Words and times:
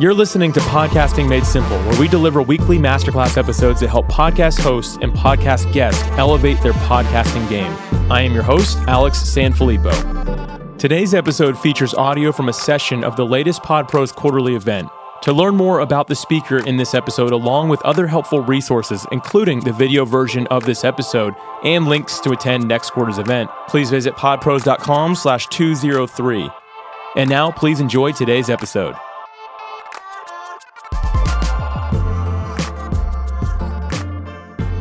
You're 0.00 0.14
listening 0.14 0.52
to 0.52 0.60
Podcasting 0.60 1.28
Made 1.28 1.44
Simple, 1.44 1.76
where 1.80 1.98
we 1.98 2.06
deliver 2.06 2.40
weekly 2.40 2.78
masterclass 2.78 3.36
episodes 3.36 3.80
that 3.80 3.88
help 3.88 4.06
podcast 4.06 4.60
hosts 4.60 4.96
and 5.02 5.12
podcast 5.12 5.72
guests 5.72 6.04
elevate 6.12 6.62
their 6.62 6.72
podcasting 6.72 7.48
game. 7.48 7.72
I 8.08 8.22
am 8.22 8.32
your 8.32 8.44
host, 8.44 8.78
Alex 8.86 9.18
Sanfilippo. 9.18 10.78
Today's 10.78 11.14
episode 11.14 11.58
features 11.58 11.94
audio 11.94 12.30
from 12.30 12.48
a 12.48 12.52
session 12.52 13.02
of 13.02 13.16
the 13.16 13.26
latest 13.26 13.64
PodPros 13.64 14.14
quarterly 14.14 14.54
event. 14.54 14.88
To 15.22 15.32
learn 15.32 15.56
more 15.56 15.80
about 15.80 16.06
the 16.06 16.14
speaker 16.14 16.58
in 16.64 16.76
this 16.76 16.94
episode, 16.94 17.32
along 17.32 17.68
with 17.68 17.82
other 17.82 18.06
helpful 18.06 18.40
resources, 18.40 19.04
including 19.10 19.60
the 19.60 19.72
video 19.72 20.04
version 20.04 20.46
of 20.46 20.64
this 20.64 20.84
episode 20.84 21.34
and 21.64 21.86
links 21.86 22.20
to 22.20 22.30
attend 22.30 22.68
next 22.68 22.90
quarter's 22.90 23.18
event, 23.18 23.50
please 23.68 23.90
visit 23.90 24.14
podpros.com 24.14 25.14
slash 25.16 25.46
203. 25.48 26.48
And 27.16 27.28
now, 27.28 27.50
please 27.50 27.80
enjoy 27.80 28.12
today's 28.12 28.48
episode. 28.48 28.94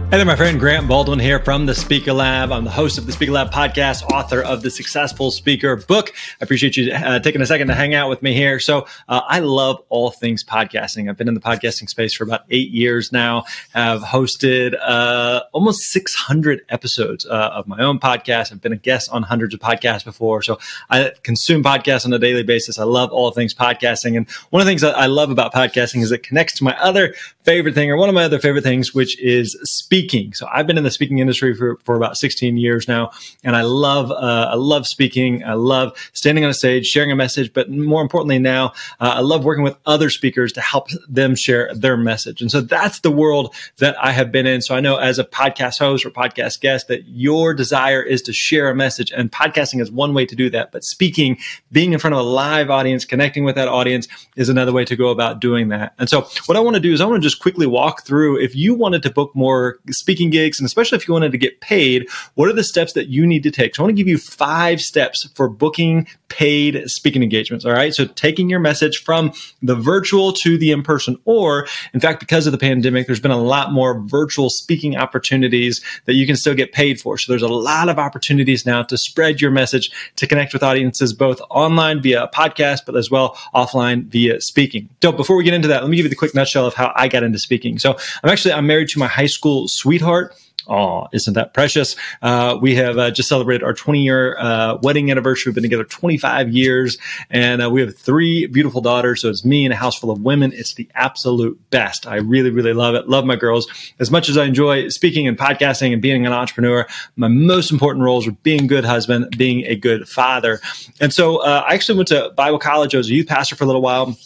Hey 0.10 0.16
there, 0.16 0.26
my 0.26 0.38
friend 0.38 0.58
Grant 0.58 0.88
Baldwin 0.88 1.20
here 1.20 1.38
from 1.38 1.66
the 1.66 1.76
Speaker 1.76 2.14
Lab. 2.14 2.54
I'm 2.54 2.64
the 2.64 2.72
host 2.72 2.98
of 2.98 3.06
the 3.06 3.12
Speaker 3.12 3.34
Lab 3.34 3.52
podcast, 3.52 4.10
author 4.10 4.42
of 4.42 4.62
the 4.62 4.72
Successful 4.72 5.32
Speaker 5.32 5.76
book. 5.76 6.14
I 6.40 6.46
appreciate 6.46 6.78
you 6.78 6.94
uh, 6.94 7.20
taking 7.20 7.42
a 7.42 7.46
second 7.46 7.68
to 7.68 7.74
hang 7.76 7.94
out 7.94 8.10
with 8.10 8.22
me 8.24 8.34
here. 8.34 8.58
So, 8.62 8.88
uh, 9.10 9.20
I 9.28 9.40
love 9.40 9.84
all 9.90 10.10
things 10.10 10.46
podcasting. 10.46 11.10
I've 11.10 11.18
been 11.18 11.28
in 11.28 11.34
the 11.34 11.42
podcasting 11.42 11.90
space 11.90 12.14
for 12.14 12.24
about 12.24 12.46
eight 12.50 12.70
years 12.70 13.12
now. 13.12 13.44
Have 13.74 14.02
hosted 14.02 14.78
uh, 14.82 15.42
almost 15.52 15.82
600 15.92 16.62
episodes 16.70 17.26
uh, 17.26 17.50
of 17.54 17.68
my 17.68 17.82
own 17.82 18.00
podcast. 18.00 18.54
I've 18.54 18.62
been 18.62 18.72
a 18.72 18.78
guest 18.78 19.10
on 19.12 19.24
hundreds 19.24 19.54
of 19.56 19.60
podcasts 19.60 20.06
before. 20.06 20.42
So, 20.42 20.58
I 20.90 21.12
consume 21.24 21.66
podcasts 21.66 22.06
on 22.06 22.14
a 22.14 22.20
daily 22.20 22.44
basis. 22.44 22.80
I 22.80 22.86
love 22.86 23.12
all 23.12 23.32
things 23.32 23.54
podcasting, 23.54 24.16
and 24.16 24.30
one 24.52 24.62
of 24.62 24.66
the 24.66 24.72
things 24.72 24.84
that 24.84 24.98
I 24.98 25.08
love 25.08 25.32
about 25.32 25.54
podcasting 25.54 26.02
is 26.02 26.14
it 26.14 26.24
connects 26.24 26.54
to 26.60 26.64
my 26.64 26.80
other 26.80 27.14
favorite 27.44 27.76
thing, 27.76 27.92
or 27.92 27.98
one 27.98 28.08
of 28.08 28.16
my 28.16 28.24
other 28.24 28.40
favorite 28.40 28.64
things, 28.64 28.94
which 28.94 29.20
is 29.20 29.60
speaking 29.64 29.97
speaking. 29.98 30.32
So 30.34 30.48
I've 30.52 30.68
been 30.68 30.78
in 30.78 30.84
the 30.84 30.92
speaking 30.92 31.20
industry 31.20 31.56
for, 31.56 31.78
for 31.84 31.96
about 31.96 32.18
16 32.18 32.58
years 32.58 32.88
now, 32.88 33.12
and 33.44 33.56
I 33.56 33.62
love 33.62 34.12
uh, 34.12 34.50
I 34.52 34.56
love 34.56 34.86
speaking. 34.86 35.44
I 35.44 35.54
love 35.54 35.98
standing 36.14 36.44
on 36.44 36.52
a 36.52 36.54
stage, 36.54 36.86
sharing 36.86 37.12
a 37.12 37.16
message, 37.16 37.52
but 37.52 37.72
more 37.72 38.02
importantly 38.02 38.38
now, 38.38 38.74
uh, 39.00 39.16
I 39.16 39.22
love 39.22 39.44
working 39.44 39.64
with 39.64 39.76
other 39.88 40.12
speakers 40.12 40.54
to 40.54 40.62
help 40.62 40.90
them 41.10 41.36
share 41.36 41.74
their 41.74 41.98
message. 41.98 42.42
And 42.42 42.52
so 42.52 42.62
that's 42.62 43.00
the 43.00 43.10
world 43.10 43.56
that 43.78 43.96
I 44.04 44.12
have 44.12 44.32
been 44.32 44.46
in. 44.46 44.62
So 44.62 44.76
I 44.76 44.82
know 44.82 44.98
as 44.98 45.18
a 45.18 45.24
podcast 45.24 45.80
host 45.80 46.06
or 46.06 46.12
podcast 46.12 46.62
guest 46.62 46.88
that 46.90 47.08
your 47.08 47.56
desire 47.56 48.04
is 48.04 48.22
to 48.24 48.34
share 48.34 48.70
a 48.70 48.76
message, 48.76 49.12
and 49.12 49.32
podcasting 49.32 49.82
is 49.82 49.90
one 49.90 50.14
way 50.14 50.28
to 50.28 50.36
do 50.36 50.50
that. 50.52 50.72
But 50.72 50.84
speaking, 50.84 51.40
being 51.72 51.94
in 51.94 52.00
front 52.00 52.14
of 52.14 52.20
a 52.20 52.30
live 52.30 52.70
audience, 52.70 53.04
connecting 53.04 53.46
with 53.46 53.56
that 53.56 53.68
audience 53.68 54.08
is 54.36 54.48
another 54.48 54.74
way 54.74 54.86
to 54.86 54.96
go 54.96 55.10
about 55.10 55.40
doing 55.40 55.70
that. 55.70 55.94
And 55.98 56.08
so 56.08 56.28
what 56.46 56.56
I 56.56 56.60
want 56.60 56.76
to 56.76 56.80
do 56.80 56.94
is 56.94 57.02
I 57.02 57.06
want 57.06 57.22
to 57.22 57.28
just 57.28 57.42
quickly 57.42 57.66
walk 57.66 58.06
through 58.06 58.40
if 58.40 58.56
you 58.56 58.76
wanted 58.76 59.02
to 59.04 59.10
book 59.10 59.36
more 59.36 59.80
speaking 59.92 60.30
gigs, 60.30 60.60
and 60.60 60.66
especially 60.66 60.98
if 60.98 61.08
you 61.08 61.14
wanted 61.14 61.32
to 61.32 61.38
get 61.38 61.62
paid, 61.62 62.08
what 62.36 62.50
are 62.50 62.54
the 62.54 62.64
steps 62.64 62.94
that 62.94 63.08
you 63.08 63.26
need 63.26 63.44
to 63.44 63.52
take? 63.52 63.76
So 63.76 63.84
I 63.84 63.86
want 63.86 63.98
to 63.98 64.02
give 64.02 64.08
you 64.08 64.18
five 64.18 64.82
steps 64.82 65.30
for 65.36 65.50
booking 65.50 66.08
paid 66.30 66.90
speaking 66.90 67.24
engagements. 67.24 67.66
All 67.66 67.72
right. 67.72 67.94
So 67.94 68.06
taking 68.06 68.50
your 68.50 68.60
message 68.60 69.04
from 69.04 69.32
the 69.62 69.76
virtual 69.76 70.34
to 70.34 70.58
the 70.58 70.72
in 70.72 70.84
person, 70.84 71.18
or 71.26 71.68
in 71.94 72.00
fact, 72.00 72.20
because 72.20 72.46
of 72.46 72.52
the 72.52 72.58
pandemic, 72.58 73.08
there's 73.08 73.20
been 73.20 73.32
a 73.32 73.42
lot 73.42 73.72
more 73.72 74.00
virtual 74.02 74.50
speaking 74.50 74.98
opportunities 74.98 75.84
that 76.06 76.14
you 76.14 76.26
can 76.26 76.36
still 76.36 76.54
get 76.54 76.72
paid 76.72 77.00
for. 77.00 77.18
So 77.18 77.32
there's 77.32 77.42
a 77.42 77.48
lot 77.48 77.90
of 77.90 77.98
opportunities 77.98 78.66
now 78.66 78.84
to 78.84 78.98
spread 78.98 79.42
your 79.42 79.52
message, 79.52 79.92
to 80.18 80.28
connect 80.28 80.54
with 80.54 80.64
audiences, 80.64 81.14
both 81.14 81.42
online 81.50 82.02
via 82.02 82.30
podcast, 82.34 82.82
but 82.86 82.96
as 82.96 83.10
well 83.10 83.38
offline 83.56 84.06
via 84.06 84.42
speaking. 84.42 84.90
So 85.02 85.12
before 85.12 85.36
we 85.36 85.44
get 85.44 85.54
into 85.54 85.68
that, 85.70 85.82
let 85.82 85.90
me 85.90 85.98
give 85.98 86.06
you 86.06 86.10
the 86.10 86.16
quick 86.16 86.36
nutshell 86.36 86.66
of 86.66 86.74
how 86.74 86.92
I 86.96 87.08
got 87.08 87.24
into 87.24 87.40
speaking. 87.40 87.80
So 87.80 87.98
I'm 88.24 88.30
actually, 88.30 88.54
I'm 88.54 88.68
married 88.68 88.90
to 88.90 89.00
my 89.00 89.08
high 89.08 89.28
school 89.28 89.68
sweetheart. 89.78 90.36
Oh, 90.70 91.08
isn't 91.14 91.34
that 91.36 91.54
precious? 91.54 91.96
Uh, 92.22 92.58
we 92.62 92.76
have 92.76 92.98
uh, 92.98 93.12
just 93.12 93.30
celebrated 93.30 93.64
our 93.64 93.74
20 93.74 94.02
year 94.02 94.38
uh, 94.38 94.78
wedding 94.82 95.10
anniversary. 95.10 95.50
We've 95.50 95.56
been 95.56 95.64
together 95.64 95.86
25 95.86 96.50
years 96.50 96.98
and 97.30 97.64
uh, 97.64 97.70
we 97.70 97.82
have 97.82 97.98
three 97.98 98.48
beautiful 98.48 98.82
daughters. 98.82 99.22
So 99.22 99.30
it's 99.30 99.46
me 99.46 99.66
and 99.66 99.74
a 99.74 99.78
house 99.78 99.98
full 99.98 100.12
of 100.12 100.22
women. 100.22 100.52
It's 100.54 100.74
the 100.74 100.90
absolute 100.94 101.58
best. 101.70 102.06
I 102.06 102.16
really, 102.16 102.50
really 102.50 102.74
love 102.74 102.96
it. 102.96 103.08
Love 103.08 103.24
my 103.24 103.38
girls. 103.38 103.68
As 104.00 104.12
much 104.12 104.28
as 104.28 104.38
I 104.38 104.44
enjoy 104.44 104.90
speaking 104.90 105.28
and 105.28 105.38
podcasting 105.38 105.94
and 105.94 106.02
being 106.02 106.26
an 106.26 106.34
entrepreneur, 106.34 106.86
my 107.16 107.30
most 107.30 107.72
important 107.72 108.04
roles 108.04 108.28
are 108.28 108.32
being 108.44 108.66
a 108.66 108.68
good 108.68 108.84
husband, 108.84 109.38
being 109.38 109.66
a 109.66 109.76
good 109.76 110.10
father. 110.10 110.60
And 111.00 111.14
so 111.14 111.38
uh, 111.38 111.64
I 111.66 111.76
actually 111.76 111.98
went 111.98 112.10
to 112.10 112.34
Bible 112.36 112.60
college. 112.60 112.94
I 112.94 112.98
was 112.98 113.10
a 113.10 113.14
youth 113.14 113.28
pastor 113.28 113.56
for 113.56 113.64
a 113.64 113.68
little 113.68 113.82
while 113.82 114.18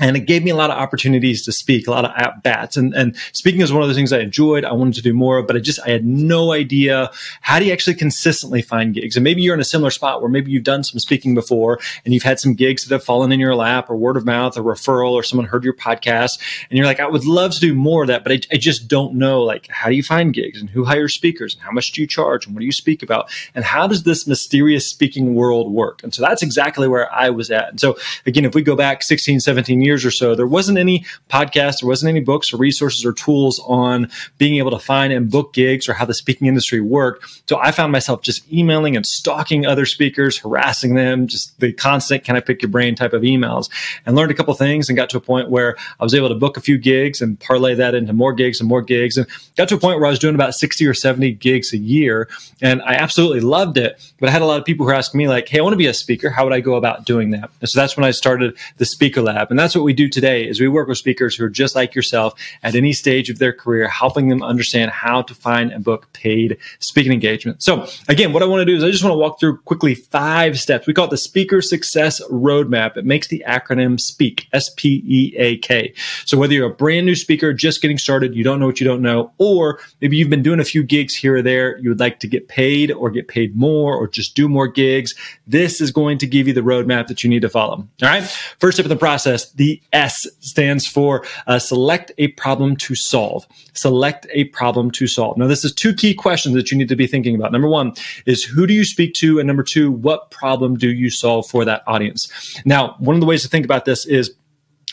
and 0.00 0.16
it 0.16 0.20
gave 0.20 0.44
me 0.44 0.50
a 0.50 0.56
lot 0.56 0.70
of 0.70 0.76
opportunities 0.76 1.42
to 1.44 1.52
speak, 1.52 1.86
a 1.86 1.90
lot 1.90 2.04
of 2.04 2.12
at 2.16 2.42
bats. 2.42 2.76
And, 2.76 2.94
and 2.94 3.16
speaking 3.32 3.60
is 3.60 3.72
one 3.72 3.82
of 3.82 3.88
the 3.88 3.94
things 3.94 4.12
I 4.12 4.20
enjoyed. 4.20 4.64
I 4.64 4.72
wanted 4.72 4.94
to 4.94 5.02
do 5.02 5.14
more, 5.14 5.42
but 5.42 5.56
I 5.56 5.58
just, 5.58 5.80
I 5.84 5.90
had 5.90 6.04
no 6.04 6.52
idea 6.52 7.10
how 7.40 7.58
do 7.58 7.64
you 7.64 7.72
actually 7.72 7.94
consistently 7.94 8.62
find 8.62 8.94
gigs? 8.94 9.16
And 9.16 9.24
maybe 9.24 9.42
you're 9.42 9.54
in 9.54 9.60
a 9.60 9.64
similar 9.64 9.90
spot 9.90 10.20
where 10.20 10.30
maybe 10.30 10.50
you've 10.50 10.64
done 10.64 10.84
some 10.84 10.98
speaking 10.98 11.34
before 11.34 11.78
and 12.04 12.12
you've 12.12 12.22
had 12.22 12.38
some 12.38 12.54
gigs 12.54 12.84
that 12.84 12.94
have 12.94 13.04
fallen 13.04 13.32
in 13.32 13.40
your 13.40 13.54
lap 13.54 13.88
or 13.88 13.96
word 13.96 14.16
of 14.16 14.24
mouth 14.24 14.56
or 14.56 14.62
referral 14.62 15.12
or 15.12 15.22
someone 15.22 15.46
heard 15.46 15.64
your 15.64 15.74
podcast. 15.74 16.38
And 16.68 16.76
you're 16.76 16.86
like, 16.86 17.00
I 17.00 17.08
would 17.08 17.24
love 17.24 17.52
to 17.52 17.60
do 17.60 17.74
more 17.74 18.02
of 18.02 18.08
that, 18.08 18.22
but 18.22 18.32
I, 18.32 18.40
I 18.52 18.56
just 18.56 18.88
don't 18.88 19.14
know, 19.14 19.42
like, 19.42 19.66
how 19.68 19.88
do 19.88 19.94
you 19.94 20.02
find 20.02 20.34
gigs 20.34 20.60
and 20.60 20.68
who 20.68 20.84
hires 20.84 21.14
speakers 21.14 21.54
and 21.54 21.62
how 21.62 21.70
much 21.70 21.92
do 21.92 22.00
you 22.00 22.06
charge 22.06 22.46
and 22.46 22.54
what 22.54 22.60
do 22.60 22.66
you 22.66 22.72
speak 22.72 23.02
about? 23.02 23.30
And 23.54 23.64
how 23.64 23.86
does 23.86 24.02
this 24.02 24.26
mysterious 24.26 24.88
speaking 24.88 25.34
world 25.34 25.72
work? 25.72 26.02
And 26.02 26.12
so 26.12 26.22
that's 26.22 26.42
exactly 26.42 26.88
where 26.88 27.12
I 27.12 27.30
was 27.30 27.50
at. 27.50 27.70
And 27.70 27.80
so 27.80 27.96
again, 28.26 28.44
if 28.44 28.54
we 28.54 28.62
go 28.62 28.76
back 28.76 29.02
16, 29.02 29.40
17 29.40 29.80
years, 29.86 30.04
or 30.04 30.10
so, 30.10 30.34
there 30.34 30.46
wasn't 30.46 30.76
any 30.76 31.06
podcasts, 31.30 31.80
there 31.80 31.88
wasn't 31.88 32.10
any 32.10 32.20
books 32.20 32.52
or 32.52 32.58
resources 32.58 33.06
or 33.06 33.12
tools 33.12 33.60
on 33.66 34.10
being 34.36 34.56
able 34.56 34.72
to 34.72 34.78
find 34.78 35.12
and 35.12 35.30
book 35.30 35.54
gigs 35.54 35.88
or 35.88 35.94
how 35.94 36.04
the 36.04 36.12
speaking 36.12 36.48
industry 36.48 36.80
worked. 36.80 37.24
So 37.48 37.58
I 37.58 37.70
found 37.70 37.92
myself 37.92 38.20
just 38.20 38.52
emailing 38.52 38.96
and 38.96 39.06
stalking 39.06 39.64
other 39.64 39.86
speakers, 39.86 40.36
harassing 40.36 40.96
them, 40.96 41.28
just 41.28 41.58
the 41.60 41.72
constant 41.72 42.24
kind 42.24 42.36
of 42.36 42.44
pick 42.44 42.60
your 42.60 42.70
brain 42.70 42.96
type 42.96 43.12
of 43.12 43.22
emails, 43.22 43.70
and 44.04 44.16
learned 44.16 44.32
a 44.32 44.34
couple 44.34 44.52
things 44.54 44.88
and 44.88 44.96
got 44.96 45.08
to 45.10 45.16
a 45.16 45.20
point 45.20 45.48
where 45.48 45.76
I 46.00 46.04
was 46.04 46.14
able 46.14 46.28
to 46.28 46.34
book 46.34 46.56
a 46.56 46.60
few 46.60 46.78
gigs 46.78 47.22
and 47.22 47.38
parlay 47.38 47.74
that 47.76 47.94
into 47.94 48.12
more 48.12 48.32
gigs 48.32 48.60
and 48.60 48.68
more 48.68 48.82
gigs, 48.82 49.16
and 49.16 49.26
got 49.56 49.68
to 49.68 49.76
a 49.76 49.78
point 49.78 49.98
where 49.98 50.06
I 50.06 50.10
was 50.10 50.18
doing 50.18 50.34
about 50.34 50.54
60 50.54 50.84
or 50.84 50.94
70 50.94 51.32
gigs 51.32 51.72
a 51.72 51.78
year. 51.78 52.28
And 52.60 52.82
I 52.82 52.94
absolutely 52.94 53.40
loved 53.40 53.78
it. 53.78 54.00
But 54.18 54.28
I 54.28 54.32
had 54.32 54.42
a 54.42 54.46
lot 54.46 54.58
of 54.58 54.64
people 54.64 54.84
who 54.84 54.92
asking 54.96 55.18
me, 55.18 55.28
like, 55.28 55.48
hey, 55.48 55.58
I 55.58 55.62
want 55.62 55.74
to 55.74 55.78
be 55.78 55.86
a 55.86 55.94
speaker. 55.94 56.30
How 56.30 56.44
would 56.44 56.52
I 56.52 56.60
go 56.60 56.74
about 56.74 57.04
doing 57.04 57.30
that? 57.30 57.50
And 57.60 57.68
so 57.68 57.78
that's 57.78 57.96
when 57.96 58.04
I 58.04 58.10
started 58.10 58.56
the 58.78 58.84
Speaker 58.84 59.22
Lab. 59.22 59.50
And 59.50 59.58
that's 59.58 59.75
what 59.76 59.84
we 59.84 59.92
do 59.92 60.08
today 60.08 60.48
is 60.48 60.60
we 60.60 60.68
work 60.68 60.88
with 60.88 60.98
speakers 60.98 61.36
who 61.36 61.44
are 61.44 61.48
just 61.48 61.74
like 61.74 61.94
yourself 61.94 62.34
at 62.62 62.74
any 62.74 62.92
stage 62.92 63.30
of 63.30 63.38
their 63.38 63.52
career, 63.52 63.88
helping 63.88 64.28
them 64.28 64.42
understand 64.42 64.90
how 64.90 65.22
to 65.22 65.34
find 65.34 65.70
and 65.70 65.84
book 65.84 66.12
paid 66.12 66.56
speaking 66.78 67.12
engagement. 67.12 67.62
So 67.62 67.86
again, 68.08 68.32
what 68.32 68.42
I 68.42 68.46
want 68.46 68.60
to 68.60 68.64
do 68.64 68.76
is 68.76 68.82
I 68.82 68.90
just 68.90 69.04
want 69.04 69.12
to 69.12 69.18
walk 69.18 69.38
through 69.38 69.58
quickly 69.58 69.94
five 69.94 70.58
steps. 70.58 70.86
We 70.86 70.94
call 70.94 71.06
it 71.06 71.10
the 71.10 71.16
Speaker 71.16 71.60
Success 71.62 72.20
Roadmap. 72.30 72.96
It 72.96 73.04
makes 73.04 73.28
the 73.28 73.44
acronym 73.46 74.00
SPEAK, 74.00 74.48
S-P-E-A-K. 74.52 75.94
So 76.24 76.36
whether 76.38 76.52
you're 76.52 76.70
a 76.70 76.74
brand 76.74 77.06
new 77.06 77.14
speaker, 77.14 77.52
just 77.52 77.82
getting 77.82 77.98
started, 77.98 78.34
you 78.34 78.44
don't 78.44 78.58
know 78.58 78.66
what 78.66 78.80
you 78.80 78.86
don't 78.86 79.02
know, 79.02 79.32
or 79.38 79.78
maybe 80.00 80.16
you've 80.16 80.30
been 80.30 80.42
doing 80.42 80.60
a 80.60 80.64
few 80.64 80.82
gigs 80.82 81.14
here 81.14 81.36
or 81.36 81.42
there, 81.42 81.78
you 81.78 81.88
would 81.88 82.00
like 82.00 82.20
to 82.20 82.26
get 82.26 82.48
paid 82.48 82.90
or 82.90 83.10
get 83.10 83.28
paid 83.28 83.56
more 83.56 83.94
or 83.94 84.08
just 84.08 84.34
do 84.34 84.48
more 84.48 84.68
gigs, 84.68 85.14
this 85.46 85.80
is 85.80 85.90
going 85.90 86.18
to 86.18 86.26
give 86.26 86.46
you 86.48 86.52
the 86.52 86.60
roadmap 86.60 87.06
that 87.08 87.22
you 87.22 87.30
need 87.30 87.42
to 87.42 87.48
follow. 87.48 87.76
All 87.76 87.88
right. 88.02 88.24
First 88.58 88.76
step 88.76 88.86
in 88.86 88.90
the 88.90 88.96
process, 88.96 89.50
the 89.52 89.65
the 89.66 89.82
S 89.92 90.28
stands 90.38 90.86
for 90.86 91.24
uh, 91.48 91.58
select 91.58 92.12
a 92.18 92.28
problem 92.28 92.76
to 92.76 92.94
solve. 92.94 93.46
Select 93.72 94.26
a 94.30 94.44
problem 94.44 94.92
to 94.92 95.08
solve. 95.08 95.36
Now, 95.36 95.48
this 95.48 95.64
is 95.64 95.74
two 95.74 95.92
key 95.92 96.14
questions 96.14 96.54
that 96.54 96.70
you 96.70 96.78
need 96.78 96.88
to 96.88 96.96
be 96.96 97.08
thinking 97.08 97.34
about. 97.34 97.50
Number 97.50 97.68
one 97.68 97.92
is 98.26 98.44
who 98.44 98.66
do 98.66 98.74
you 98.74 98.84
speak 98.84 99.14
to? 99.14 99.40
And 99.40 99.46
number 99.46 99.64
two, 99.64 99.90
what 99.90 100.30
problem 100.30 100.76
do 100.76 100.88
you 100.88 101.10
solve 101.10 101.48
for 101.48 101.64
that 101.64 101.82
audience? 101.88 102.30
Now, 102.64 102.94
one 102.98 103.16
of 103.16 103.20
the 103.20 103.26
ways 103.26 103.42
to 103.42 103.48
think 103.48 103.64
about 103.64 103.86
this 103.86 104.06
is 104.06 104.32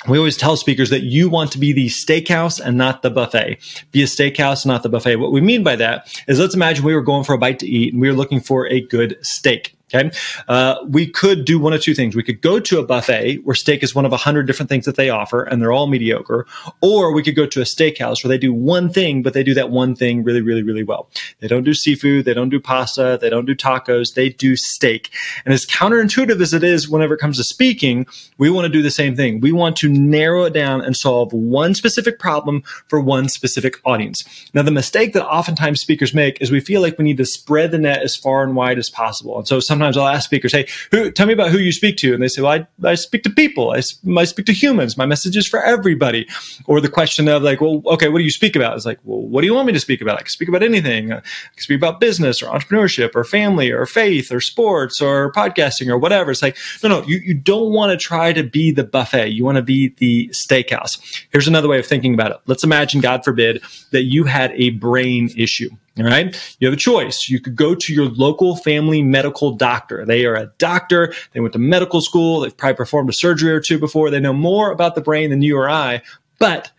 we 0.08 0.18
always 0.18 0.38
tell 0.38 0.58
speakers 0.58 0.90
that 0.90 1.04
you 1.04 1.30
want 1.30 1.52
to 1.52 1.60
be 1.60 1.72
the 1.72 1.88
steakhouse 1.88 2.60
and 2.60 2.76
not 2.76 3.04
the 3.04 3.12
buffet. 3.12 3.60
Be 3.92 4.02
a 4.02 4.08
steakhouse, 4.08 4.66
not 4.66 4.82
the 4.82 4.90
buffet. 4.90 5.18
What 5.18 5.32
we 5.32 5.40
mean 5.40 5.64
by 5.64 5.76
that 5.76 6.12
is 6.28 6.40
let's 6.40 6.56
imagine 6.56 6.84
we 6.84 6.96
were 6.96 7.02
going 7.02 7.24
for 7.24 7.34
a 7.34 7.38
bite 7.38 7.60
to 7.60 7.68
eat 7.68 7.94
and 7.94 8.02
we 8.02 8.10
were 8.10 8.16
looking 8.16 8.42
for 8.42 8.68
a 8.68 8.82
good 8.82 9.18
steak. 9.22 9.78
Okay. 9.94 10.10
Uh, 10.48 10.76
we 10.88 11.08
could 11.08 11.46
do 11.46 11.60
one 11.60 11.72
of 11.74 11.82
two 11.82 11.94
things. 11.94 12.16
We 12.16 12.24
could 12.24 12.42
go 12.42 12.60
to 12.60 12.80
a 12.80 12.86
buffet 12.86 13.38
where 13.44 13.56
steak 13.56 13.84
is 13.84 13.94
one 13.94 14.06
of 14.06 14.14
a 14.14 14.18
hundred 14.18 14.48
different 14.48 14.70
things 14.70 14.86
that 14.86 14.96
they 14.96 15.10
offer 15.10 15.44
and 15.44 15.62
they're 15.62 15.72
all 15.72 15.88
mediocre. 15.88 16.48
Or 16.82 17.14
we 17.14 17.22
could 17.22 17.36
go 17.36 17.46
to 17.46 17.62
a 17.62 17.64
steakhouse 17.64 18.24
where 18.24 18.30
they 18.30 18.38
do 18.40 18.54
one 18.54 18.92
thing, 18.92 19.22
but 19.22 19.34
they 19.34 19.44
do 19.44 19.54
that 19.54 19.70
one 19.70 19.96
thing 19.96 20.24
really, 20.24 20.42
really, 20.42 20.64
really 20.64 20.84
well. 20.84 21.10
They 21.40 21.48
don't 21.48 21.64
do 21.64 21.74
seafood. 21.74 22.26
They 22.26 22.34
don't 22.34 22.50
do 22.50 22.60
pasta. 22.60 23.20
They 23.22 23.30
don't 23.30 23.46
do 23.46 23.56
tacos. 23.56 24.16
They 24.16 24.30
do 24.30 24.56
steak. 24.56 25.12
And 25.46 25.54
as 25.54 25.66
counterintuitive 25.66 26.42
as 26.42 26.54
it 26.54 26.64
is 26.64 26.90
whenever 26.90 27.14
it 27.14 27.20
comes 27.20 27.38
to 27.38 27.44
speaking, 27.44 28.08
we 28.38 28.50
want 28.50 28.66
to 28.66 28.70
do 28.70 28.82
the 28.82 28.92
same 28.92 29.16
thing. 29.16 29.42
We 29.42 29.52
want 29.52 29.78
to 29.78 29.90
narrow 29.90 30.46
it 30.46 30.54
down 30.54 30.82
and 30.82 30.98
solve 30.98 31.32
one 31.34 31.76
specific 31.76 32.18
problem 32.18 32.64
for 32.88 33.00
one 33.00 33.30
specific 33.30 33.76
audience. 33.86 34.24
Now, 34.54 34.64
the 34.64 34.72
mistake 34.72 35.14
that 35.14 35.28
oftentimes 35.28 35.82
speakers 35.82 36.14
make 36.14 36.42
is 36.42 36.52
we 36.52 36.60
feel 36.60 36.82
like 36.82 36.98
we 36.98 37.06
need 37.06 37.18
to 37.18 37.26
spread 37.26 37.72
the 37.72 37.78
net 37.78 38.02
as 38.02 38.16
far 38.16 38.44
and 38.44 38.56
wide 38.56 38.80
as 38.80 38.90
possible. 38.90 39.38
And 39.38 39.48
so 39.48 39.60
sometimes 39.60 39.83
sometimes 39.84 39.98
I'll 39.98 40.16
ask 40.16 40.26
speakers, 40.26 40.52
"Hey, 40.54 40.68
who, 40.92 41.12
tell 41.12 41.28
me 41.28 41.34
about 41.34 41.52
who 41.52 41.58
you 41.58 41.72
speak 41.72 41.98
to," 41.98 42.14
and 42.14 42.24
they 42.24 42.28
say, 42.28 42.42
"Well, 42.42 42.52
I, 42.84 42.88
I 42.88 42.96
speak 42.96 43.24
to 43.24 43.30
people. 43.30 43.72
I, 43.72 43.82
I 44.18 44.24
speak 44.24 44.46
to 44.46 44.54
humans. 44.54 44.98
My 44.98 45.06
message 45.06 45.36
is 45.36 45.48
for 45.48 45.62
everybody." 45.62 46.28
Or 46.66 46.80
the 46.80 46.90
question 46.90 47.28
of 47.28 47.44
like, 47.44 47.60
"Well, 47.60 47.82
okay, 47.88 48.10
what 48.10 48.20
do 48.20 48.24
you 48.24 48.32
speak 48.32 48.56
about?" 48.56 48.76
It's 48.76 48.86
like, 48.86 49.00
"Well, 49.04 49.22
what 49.22 49.42
do 49.42 49.48
you 49.48 49.54
want 49.54 49.68
me 49.68 49.74
to 49.74 49.80
speak 49.80 50.02
about? 50.02 50.16
I 50.16 50.22
can 50.22 50.30
speak 50.30 50.50
about 50.50 50.64
anything. 50.64 51.12
I 51.12 51.20
can 51.20 51.24
speak 51.58 51.78
about 51.78 52.00
business 52.00 52.42
or 52.42 52.48
entrepreneurship 52.48 53.12
or 53.16 53.24
family 53.24 53.72
or 53.72 53.86
faith 53.86 54.32
or 54.32 54.40
sports 54.40 55.02
or 55.02 55.32
podcasting 55.34 55.90
or 55.90 55.98
whatever." 55.98 56.32
It's 56.32 56.42
like, 56.42 56.58
no, 56.82 56.90
no, 56.90 57.04
you 57.04 57.18
you 57.18 57.34
don't 57.34 57.74
want 57.74 57.92
to 57.92 57.98
try 57.98 58.32
to 58.34 58.44
be 58.44 58.72
the 58.72 58.84
buffet. 58.84 59.30
You 59.30 59.44
want 59.44 59.58
to 59.58 59.62
be 59.62 59.90
the 59.98 60.30
steakhouse. 60.30 61.00
Here's 61.32 61.48
another 61.48 61.68
way 61.68 61.80
of 61.80 61.86
thinking 61.86 62.14
about 62.14 62.32
it. 62.32 62.38
Let's 62.46 62.64
imagine, 62.64 63.02
God 63.02 63.24
forbid, 63.24 63.62
that 63.92 64.04
you 64.04 64.24
had 64.24 64.52
a 64.54 64.72
brain 64.72 65.30
issue. 65.36 65.70
All 66.00 66.06
right. 66.06 66.56
You 66.60 66.68
have 66.68 66.74
a 66.74 66.80
choice. 66.80 67.30
You 67.30 67.40
could 67.40 67.56
go 67.56 67.76
to 67.76 67.94
your 67.94 68.06
local 68.06 68.56
family 68.56 69.04
medical 69.04 69.52
doctor. 69.52 70.06
They 70.06 70.26
are 70.26 70.34
a 70.34 70.48
doctor. 70.58 71.14
They 71.34 71.40
went 71.40 71.54
to 71.54 71.60
medical 71.60 72.02
school. 72.02 72.40
They've 72.40 72.56
probably 72.56 72.78
performed 72.78 73.10
a 73.10 73.14
surgery 73.14 73.52
or 73.52 73.60
two 73.60 73.78
before. 73.78 74.10
They 74.10 74.20
know 74.20 74.34
more 74.34 74.72
about 74.72 74.96
the 74.96 75.02
brain 75.02 75.30
than 75.30 75.44
you 75.44 75.56
or 75.56 75.70
I, 75.70 76.02
but 76.40 76.72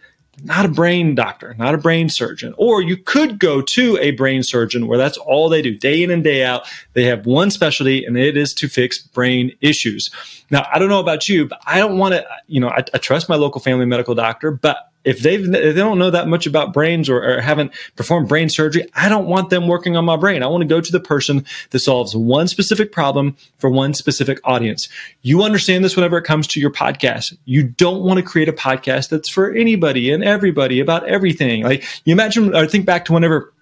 not 0.43 0.64
a 0.64 0.69
brain 0.69 1.14
doctor, 1.14 1.55
not 1.61 1.75
a 1.75 1.78
brain 1.78 2.08
surgeon. 2.08 2.55
Or 2.58 2.82
you 2.82 2.96
could 2.96 3.38
go 3.38 3.61
to 3.61 3.96
a 3.99 4.11
brain 4.12 4.43
surgeon 4.43 4.88
where 4.88 4.99
that's 4.99 5.16
all 5.16 5.49
they 5.49 5.62
do 5.62 5.78
day 5.78 6.02
in 6.02 6.11
and 6.11 6.25
day 6.25 6.44
out. 6.44 6.66
They 6.94 7.05
have 7.05 7.25
one 7.25 7.52
specialty 7.52 8.05
and 8.05 8.16
it 8.16 8.37
is 8.37 8.52
to 8.55 8.69
fix 8.69 8.99
brain 8.99 9.52
issues. 9.61 10.11
Now, 10.50 10.66
I 10.72 10.81
don't 10.81 10.88
know 10.88 10.99
about 10.99 11.28
you, 11.28 11.46
but 11.46 11.61
I 11.66 11.78
don't 11.78 11.99
want 11.99 12.14
to, 12.14 12.26
you 12.49 12.58
know, 12.58 12.69
I, 12.69 12.84
I 12.93 12.99
trust 12.99 13.28
my 13.28 13.37
local 13.37 13.61
family 13.61 13.87
medical 13.87 14.16
doctor, 14.16 14.50
but 14.50 14.90
if 15.04 15.20
they've 15.20 15.44
if 15.44 15.74
they 15.74 15.80
don't 15.80 15.98
know 15.98 16.10
that 16.10 16.28
much 16.28 16.46
about 16.46 16.72
brains 16.72 17.08
or, 17.08 17.22
or, 17.22 17.40
haven't 17.40 17.72
performed 17.96 18.28
brain 18.28 18.48
surgery, 18.48 18.86
I 18.94 19.08
don't 19.08 19.26
want 19.26 19.50
them 19.50 19.68
working 19.68 19.96
on 19.96 20.04
my 20.04 20.16
brain. 20.16 20.42
I 20.42 20.46
want 20.46 20.62
to 20.62 20.68
go 20.68 20.80
to 20.80 20.92
the 20.92 21.00
person 21.00 21.44
that 21.70 21.78
solves 21.80 22.16
one 22.16 22.48
specific 22.48 22.92
problem 22.92 23.36
for 23.58 23.70
one 23.70 23.94
specific 23.94 24.40
audience. 24.44 24.88
You 25.22 25.42
understand 25.42 25.84
this 25.84 25.96
whenever 25.96 26.18
it 26.18 26.24
comes 26.24 26.46
to 26.48 26.60
your 26.60 26.70
podcast. 26.70 27.36
You 27.44 27.64
don't 27.64 28.02
want 28.02 28.18
to 28.18 28.22
create 28.22 28.48
a 28.48 28.52
podcast 28.52 29.10
that's 29.10 29.28
for 29.28 29.52
anybody 29.52 30.10
and 30.10 30.24
everybody 30.24 30.80
about 30.80 31.06
everything. 31.06 31.62
Like 31.62 31.84
you 32.04 32.12
imagine 32.12 32.54
or 32.54 32.66
think 32.66 32.86
back 32.86 33.04
to 33.06 33.12
whenever 33.12 33.53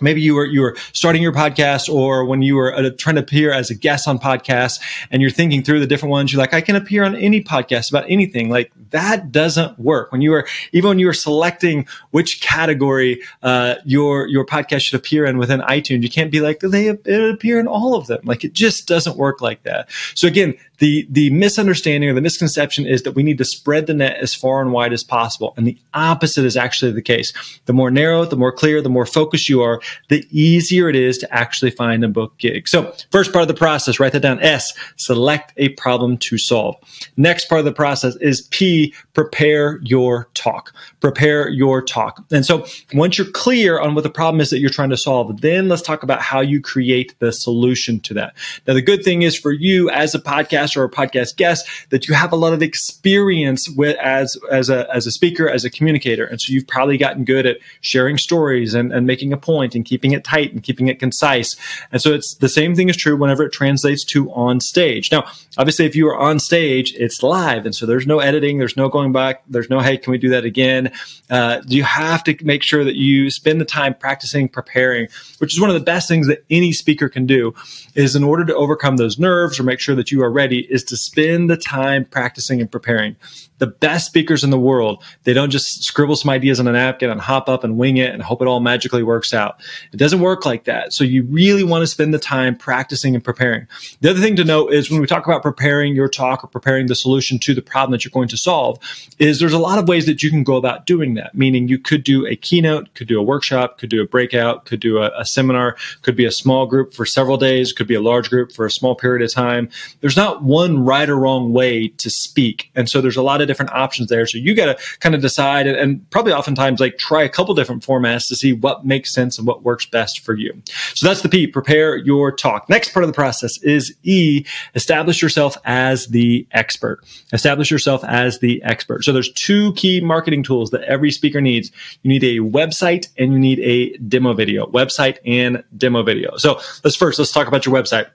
maybe 0.00 0.20
you 0.20 0.34
were 0.34 0.46
you 0.46 0.60
were 0.60 0.76
starting 0.92 1.22
your 1.22 1.32
podcast 1.32 1.92
or 1.92 2.24
when 2.24 2.42
you 2.42 2.54
were 2.56 2.74
uh, 2.74 2.90
trying 2.98 3.16
to 3.16 3.22
appear 3.22 3.52
as 3.52 3.70
a 3.70 3.74
guest 3.74 4.08
on 4.08 4.18
podcasts 4.18 4.80
and 5.10 5.22
you're 5.22 5.30
thinking 5.30 5.62
through 5.62 5.80
the 5.80 5.86
different 5.86 6.10
ones 6.10 6.32
you're 6.32 6.40
like 6.40 6.54
i 6.54 6.60
can 6.60 6.76
appear 6.76 7.04
on 7.04 7.16
any 7.16 7.42
podcast 7.42 7.90
about 7.90 8.08
anything. 8.10 8.48
Like 8.48 8.72
that 8.90 9.30
doesn't 9.32 9.78
work. 9.78 10.12
When 10.12 10.20
you 10.20 10.30
were 10.30 10.46
even 10.72 10.88
when 10.88 10.98
you 10.98 11.06
were 11.06 11.12
selecting 11.12 11.86
which 12.10 12.40
category 12.40 13.22
uh, 13.42 13.76
your 13.84 14.26
your 14.26 14.44
podcast 14.44 14.82
should 14.82 14.98
appear 14.98 15.24
in 15.26 15.38
within 15.38 15.60
itunes 15.60 16.02
you 16.02 16.10
can't 16.10 16.30
be 16.30 16.40
like 16.40 16.60
they 16.60 16.88
appear 16.88 17.58
in 17.58 17.66
all 17.66 17.94
of 17.94 18.06
them. 18.06 18.20
Like 18.24 18.44
it 18.44 18.52
just 18.52 18.86
doesn't 18.86 19.16
work 19.16 19.40
like 19.40 19.62
that. 19.64 19.90
So 20.14 20.26
again 20.26 20.54
the 20.78 21.06
the 21.10 21.30
misunderstanding 21.30 22.08
or 22.08 22.14
the 22.14 22.20
misconception 22.20 22.86
is 22.86 23.02
that 23.02 23.12
we 23.12 23.22
need 23.22 23.38
to 23.38 23.44
spread 23.44 23.86
the 23.86 23.94
net 23.94 24.16
as 24.18 24.34
far 24.34 24.60
and 24.60 24.72
wide 24.72 24.92
as 24.92 25.02
possible. 25.02 25.54
And 25.56 25.66
the 25.66 25.78
opposite 25.92 26.44
is 26.44 26.56
actually 26.56 26.92
the 26.92 27.02
case. 27.02 27.32
The 27.66 27.72
more 27.72 27.90
narrow 27.90 28.24
the 28.24 28.36
more 28.36 28.52
clear 28.52 28.80
the 28.80 28.88
more 28.88 29.06
focused 29.06 29.48
you 29.48 29.62
are 29.62 29.80
the 30.08 30.26
easier 30.30 30.88
it 30.88 30.96
is 30.96 31.18
to 31.18 31.34
actually 31.34 31.70
find 31.70 32.04
a 32.04 32.08
book 32.08 32.36
gig. 32.38 32.68
So 32.68 32.94
first 33.10 33.32
part 33.32 33.42
of 33.42 33.48
the 33.48 33.54
process 33.54 34.00
write 34.00 34.12
that 34.12 34.20
down. 34.20 34.40
S 34.42 34.74
select 34.96 35.52
a 35.56 35.70
problem 35.70 36.18
to 36.18 36.38
solve. 36.38 36.76
Next 37.16 37.48
part 37.48 37.60
of 37.60 37.64
the 37.64 37.72
process 37.72 38.16
is 38.16 38.42
p 38.50 38.94
prepare 39.14 39.80
your 39.82 40.28
talk. 40.34 40.72
Prepare 41.00 41.48
your 41.48 41.82
talk. 41.82 42.24
And 42.30 42.44
so 42.44 42.66
once 42.94 43.18
you're 43.18 43.30
clear 43.30 43.80
on 43.80 43.94
what 43.94 44.04
the 44.04 44.10
problem 44.10 44.40
is 44.40 44.50
that 44.50 44.58
you're 44.58 44.70
trying 44.70 44.90
to 44.90 44.96
solve 44.96 45.40
then 45.40 45.68
let's 45.68 45.82
talk 45.82 46.02
about 46.02 46.20
how 46.20 46.40
you 46.40 46.60
create 46.60 47.14
the 47.18 47.32
solution 47.32 48.00
to 48.00 48.14
that. 48.14 48.34
Now 48.66 48.74
the 48.74 48.82
good 48.82 49.02
thing 49.02 49.22
is 49.22 49.36
for 49.36 49.52
you 49.52 49.90
as 49.90 50.14
a 50.14 50.18
podcast 50.18 50.76
or 50.76 50.84
a 50.84 50.90
podcast 50.90 51.36
guest 51.36 51.66
that 51.90 52.08
you 52.08 52.14
have 52.14 52.32
a 52.32 52.36
lot 52.36 52.52
of 52.52 52.62
experience 52.62 53.68
with 53.68 53.96
as 53.98 54.36
as 54.50 54.70
a 54.70 54.88
as 54.94 55.06
a 55.06 55.10
speaker, 55.10 55.48
as 55.48 55.64
a 55.64 55.70
communicator, 55.70 56.24
and 56.24 56.40
so 56.40 56.52
you've 56.52 56.66
probably 56.66 56.96
gotten 56.96 57.24
good 57.24 57.46
at 57.46 57.58
sharing 57.80 58.18
stories 58.18 58.74
and, 58.74 58.92
and 58.92 59.06
making 59.06 59.32
a 59.32 59.36
point 59.36 59.74
and 59.78 59.86
keeping 59.86 60.12
it 60.12 60.24
tight 60.24 60.52
and 60.52 60.62
keeping 60.62 60.88
it 60.88 60.98
concise. 60.98 61.56
And 61.90 62.02
so 62.02 62.12
it's 62.12 62.34
the 62.34 62.48
same 62.48 62.74
thing 62.74 62.88
is 62.88 62.96
true 62.96 63.16
whenever 63.16 63.44
it 63.44 63.52
translates 63.52 64.04
to 64.06 64.30
on 64.32 64.60
stage. 64.60 65.10
Now, 65.10 65.24
obviously, 65.56 65.86
if 65.86 65.96
you 65.96 66.06
are 66.08 66.16
on 66.18 66.38
stage, 66.38 66.92
it's 66.94 67.22
live, 67.22 67.64
and 67.64 67.74
so 67.74 67.86
there's 67.86 68.06
no 68.06 68.18
editing, 68.18 68.58
there's 68.58 68.76
no 68.76 68.88
going 68.88 69.12
back, 69.12 69.42
there's 69.48 69.70
no 69.70 69.80
hey, 69.80 69.96
can 69.96 70.10
we 70.10 70.18
do 70.18 70.28
that 70.30 70.44
again? 70.44 70.92
Uh, 71.30 71.62
you 71.66 71.84
have 71.84 72.22
to 72.24 72.36
make 72.44 72.62
sure 72.62 72.84
that 72.84 72.96
you 72.96 73.30
spend 73.30 73.60
the 73.60 73.64
time 73.64 73.94
practicing, 73.94 74.48
preparing, 74.48 75.08
which 75.38 75.54
is 75.54 75.60
one 75.60 75.70
of 75.70 75.74
the 75.74 75.84
best 75.84 76.08
things 76.08 76.26
that 76.26 76.44
any 76.50 76.72
speaker 76.72 77.08
can 77.08 77.24
do. 77.24 77.54
Is 77.94 78.16
in 78.16 78.24
order 78.24 78.44
to 78.44 78.54
overcome 78.54 78.96
those 78.96 79.18
nerves 79.18 79.58
or 79.58 79.62
make 79.62 79.80
sure 79.80 79.94
that 79.94 80.10
you 80.10 80.22
are 80.22 80.30
ready 80.30 80.66
is 80.70 80.84
to 80.84 80.96
spend 80.96 81.48
the 81.48 81.56
time 81.56 82.04
practicing 82.04 82.60
and 82.60 82.70
preparing. 82.70 83.16
The 83.58 83.66
best 83.66 84.06
speakers 84.06 84.44
in 84.44 84.50
the 84.50 84.58
world, 84.58 85.02
they 85.24 85.32
don't 85.32 85.50
just 85.50 85.82
scribble 85.82 86.16
some 86.16 86.30
ideas 86.30 86.60
on 86.60 86.68
a 86.68 86.72
napkin 86.72 87.10
and 87.10 87.20
hop 87.20 87.48
up 87.48 87.64
and 87.64 87.76
wing 87.76 87.96
it 87.96 88.12
and 88.14 88.22
hope 88.22 88.40
it 88.40 88.48
all 88.48 88.60
magically 88.60 89.02
works 89.02 89.34
out. 89.34 89.60
It 89.92 89.96
doesn't 89.96 90.20
work 90.20 90.46
like 90.46 90.64
that. 90.64 90.92
So 90.92 91.04
you 91.04 91.24
really 91.24 91.64
want 91.64 91.82
to 91.82 91.86
spend 91.86 92.14
the 92.14 92.18
time 92.18 92.56
practicing 92.56 93.14
and 93.14 93.24
preparing. 93.24 93.66
The 94.00 94.10
other 94.10 94.20
thing 94.20 94.36
to 94.36 94.44
note 94.44 94.72
is 94.72 94.90
when 94.90 95.00
we 95.00 95.06
talk 95.06 95.26
about 95.26 95.42
preparing 95.42 95.94
your 95.94 96.08
talk 96.08 96.44
or 96.44 96.46
preparing 96.46 96.86
the 96.86 96.94
solution 96.94 97.38
to 97.40 97.54
the 97.54 97.62
problem 97.62 97.92
that 97.92 98.04
you're 98.04 98.10
going 98.10 98.28
to 98.28 98.36
solve, 98.36 98.78
is 99.18 99.40
there's 99.40 99.52
a 99.52 99.58
lot 99.58 99.78
of 99.78 99.88
ways 99.88 100.06
that 100.06 100.22
you 100.22 100.30
can 100.30 100.44
go 100.44 100.56
about 100.56 100.86
doing 100.86 101.14
that. 101.14 101.34
Meaning 101.34 101.66
you 101.66 101.78
could 101.78 102.04
do 102.04 102.26
a 102.26 102.36
keynote, 102.36 102.94
could 102.94 103.08
do 103.08 103.18
a 103.18 103.22
workshop, 103.22 103.78
could 103.78 103.90
do 103.90 104.00
a 104.00 104.06
breakout, 104.06 104.66
could 104.66 104.80
do 104.80 104.98
a, 104.98 105.10
a 105.18 105.24
seminar, 105.24 105.76
could 106.02 106.14
be 106.14 106.24
a 106.24 106.30
small 106.30 106.66
group 106.66 106.94
for 106.94 107.04
several 107.04 107.36
days, 107.36 107.72
could 107.72 107.88
be 107.88 107.94
a 107.94 108.00
large 108.00 108.30
group 108.30 108.52
for 108.52 108.66
a 108.66 108.70
small 108.70 108.94
period 108.94 109.22
of 109.22 109.32
time. 109.32 109.68
There's 110.00 110.16
not 110.16 110.42
one 110.44 110.84
right 110.84 111.08
or 111.08 111.18
wrong 111.18 111.52
way 111.52 111.88
to 111.88 112.08
speak. 112.08 112.70
And 112.76 112.88
so 112.88 113.00
there's 113.00 113.16
a 113.16 113.22
lot 113.22 113.40
of 113.40 113.47
different 113.48 113.72
options 113.72 114.08
there. 114.08 114.26
So 114.26 114.38
you 114.38 114.54
got 114.54 114.66
to 114.66 114.98
kind 115.00 115.14
of 115.14 115.20
decide 115.20 115.66
and, 115.66 115.76
and, 115.76 116.10
probably 116.10 116.32
oftentimes 116.32 116.80
like 116.80 116.96
try 116.96 117.22
a 117.22 117.28
couple 117.28 117.54
different 117.54 117.84
formats 117.84 118.28
to 118.28 118.36
see 118.36 118.52
what 118.52 118.86
makes 118.86 119.12
sense 119.12 119.36
and 119.38 119.46
what 119.46 119.64
works 119.64 119.84
best 119.84 120.20
for 120.20 120.34
you. 120.34 120.52
So 120.94 121.06
that's 121.06 121.22
the 121.22 121.28
P, 121.28 121.46
prepare 121.46 121.96
your 121.96 122.30
talk. 122.30 122.68
Next 122.68 122.92
part 122.92 123.02
of 123.02 123.08
the 123.08 123.14
process 123.14 123.60
is 123.62 123.94
E, 124.04 124.44
establish 124.74 125.20
yourself 125.20 125.56
as 125.64 126.06
the 126.08 126.46
expert. 126.52 127.04
Establish 127.32 127.70
yourself 127.70 128.04
as 128.04 128.38
the 128.38 128.62
expert. 128.62 129.04
So 129.04 129.12
there's 129.12 129.32
two 129.32 129.72
key 129.74 130.00
marketing 130.00 130.42
tools 130.44 130.70
that 130.70 130.82
every 130.82 131.10
speaker 131.10 131.40
needs. 131.40 131.72
You 132.02 132.08
need 132.08 132.24
a 132.24 132.38
website 132.38 133.08
and 133.18 133.32
you 133.32 133.38
need 133.38 133.58
a 133.60 133.96
demo 133.98 134.34
video, 134.34 134.66
website 134.66 135.18
and 135.24 135.64
demo 135.76 136.02
video. 136.02 136.36
So 136.36 136.60
let's 136.84 136.96
first, 136.96 137.18
let's 137.18 137.32
talk 137.32 137.48
about 137.48 137.66
your 137.66 137.74
website. 137.74 138.08